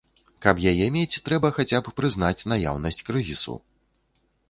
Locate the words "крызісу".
3.11-3.63